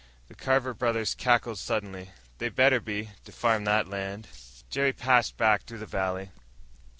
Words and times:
The 0.29 0.33
Carver 0.33 0.73
brothers 0.73 1.13
cackled 1.13 1.59
suddenly. 1.59 2.09
"They 2.39 2.49
better 2.49 2.79
be! 2.79 3.11
To 3.25 3.31
farm 3.31 3.65
that 3.65 3.87
land." 3.87 4.29
Jerry 4.71 4.93
passed 4.93 5.37
back 5.37 5.61
through 5.65 5.77
the 5.77 5.85
valley. 5.85 6.31